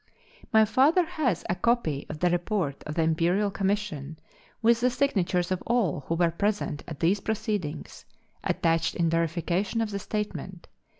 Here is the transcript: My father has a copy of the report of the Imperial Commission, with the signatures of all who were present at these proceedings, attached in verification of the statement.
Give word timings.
My 0.51 0.65
father 0.65 1.05
has 1.05 1.45
a 1.47 1.53
copy 1.53 2.07
of 2.09 2.21
the 2.21 2.31
report 2.31 2.83
of 2.87 2.95
the 2.95 3.03
Imperial 3.03 3.51
Commission, 3.51 4.17
with 4.59 4.79
the 4.81 4.89
signatures 4.89 5.51
of 5.51 5.61
all 5.67 6.05
who 6.07 6.15
were 6.15 6.31
present 6.31 6.83
at 6.87 7.01
these 7.01 7.19
proceedings, 7.19 8.05
attached 8.43 8.95
in 8.95 9.11
verification 9.11 9.79
of 9.79 9.91
the 9.91 9.99
statement. 9.99 10.67